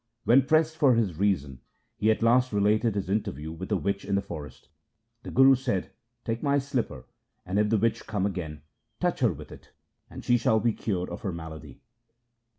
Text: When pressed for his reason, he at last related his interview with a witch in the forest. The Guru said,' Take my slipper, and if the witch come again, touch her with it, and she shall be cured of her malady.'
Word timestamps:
When 0.23 0.47
pressed 0.47 0.77
for 0.77 0.95
his 0.95 1.19
reason, 1.19 1.59
he 1.95 2.09
at 2.09 2.23
last 2.23 2.51
related 2.51 2.95
his 2.95 3.07
interview 3.07 3.51
with 3.51 3.71
a 3.71 3.77
witch 3.77 4.03
in 4.03 4.15
the 4.15 4.21
forest. 4.23 4.67
The 5.21 5.29
Guru 5.29 5.53
said,' 5.53 5.91
Take 6.25 6.41
my 6.41 6.57
slipper, 6.57 7.05
and 7.45 7.59
if 7.59 7.69
the 7.69 7.77
witch 7.77 8.07
come 8.07 8.25
again, 8.25 8.63
touch 8.99 9.19
her 9.19 9.31
with 9.31 9.51
it, 9.51 9.73
and 10.09 10.25
she 10.25 10.37
shall 10.39 10.59
be 10.59 10.73
cured 10.73 11.09
of 11.11 11.21
her 11.21 11.31
malady.' 11.31 11.81